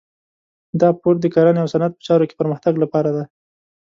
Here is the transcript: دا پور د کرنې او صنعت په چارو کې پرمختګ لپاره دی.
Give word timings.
دا 0.81 0.89
پور 0.99 1.15
د 1.21 1.25
کرنې 1.33 1.59
او 1.61 1.71
صنعت 1.73 1.93
په 1.95 2.01
چارو 2.07 2.27
کې 2.29 2.39
پرمختګ 2.41 2.73
لپاره 2.83 3.09
دی. 3.15 3.25